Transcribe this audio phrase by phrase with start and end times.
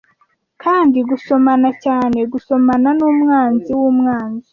[0.63, 4.49] kandi gusomana cyane gusomana numwanzi wumwanzi